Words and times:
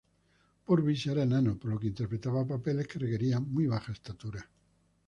Purvis 0.69 1.03
era 1.05 1.21
enano, 1.21 1.55
por 1.59 1.73
lo 1.73 1.79
que 1.79 1.85
interpretaba 1.93 2.43
papeles 2.47 2.87
que 2.87 2.97
requerían 2.97 3.47
muy 3.53 3.67
baja 3.67 3.91
estatura. 3.91 4.43